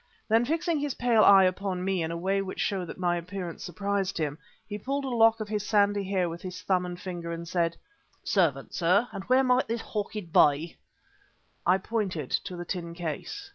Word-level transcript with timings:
Then, 0.27 0.45
fixing 0.45 0.79
his 0.79 0.95
pale 0.95 1.23
eye 1.23 1.43
upon 1.43 1.85
me 1.85 2.01
in 2.01 2.09
a 2.09 2.17
way 2.17 2.41
which 2.41 2.59
showed 2.59 2.87
that 2.87 2.97
my 2.97 3.17
appearance 3.17 3.63
surprised 3.63 4.17
him, 4.17 4.39
he 4.67 4.79
pulled 4.79 5.05
a 5.05 5.09
lock 5.09 5.39
of 5.39 5.47
his 5.47 5.63
sandy 5.63 6.03
hair 6.05 6.27
with 6.27 6.41
his 6.41 6.59
thumb 6.63 6.87
and 6.87 6.99
finger 6.99 7.31
and 7.31 7.47
said: 7.47 7.77
"'Servant, 8.23 8.73
sir, 8.73 9.07
and 9.11 9.23
where 9.25 9.43
might 9.43 9.67
this 9.67 9.81
horchid 9.81 10.33
be?" 10.33 10.75
I 11.67 11.77
pointed 11.77 12.31
to 12.31 12.55
the 12.55 12.65
tin 12.65 12.95
case. 12.95 13.47